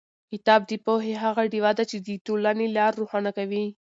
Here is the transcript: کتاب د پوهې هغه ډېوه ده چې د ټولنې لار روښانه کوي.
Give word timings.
کتاب 0.31 0.61
د 0.69 0.71
پوهې 0.85 1.13
هغه 1.23 1.43
ډېوه 1.51 1.71
ده 1.77 1.83
چې 1.91 1.97
د 2.07 2.09
ټولنې 2.25 2.67
لار 2.77 2.91
روښانه 3.01 3.31
کوي. 3.37 3.65